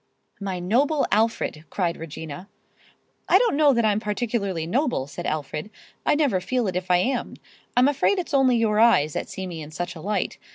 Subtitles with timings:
[0.39, 2.49] "My noble Alfred!" cried Regina.
[3.29, 5.69] "I don't know that I'm particularly noble," said Alfred.
[6.07, 7.35] "I never feel it if I am.
[7.77, 10.39] I'm afraid it's only your eyes that see me in such a light.